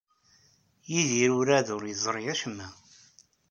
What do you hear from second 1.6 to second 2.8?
ur yeẓri acemma.